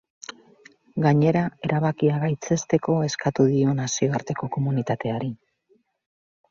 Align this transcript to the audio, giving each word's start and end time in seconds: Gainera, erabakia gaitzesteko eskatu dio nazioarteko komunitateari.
Gainera, 1.03 1.43
erabakia 1.67 2.15
gaitzesteko 2.25 2.97
eskatu 3.11 3.49
dio 3.55 3.79
nazioarteko 3.83 4.53
komunitateari. 4.59 5.33